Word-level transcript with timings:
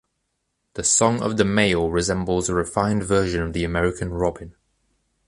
The 0.73 0.83
song 0.83 1.21
of 1.21 1.37
the 1.37 1.45
male 1.45 1.91
resembles 1.91 2.49
a 2.49 2.55
refined 2.55 3.03
version 3.03 3.43
of 3.43 3.53
the 3.53 3.63
American 3.63 4.09
robin. 4.11 4.55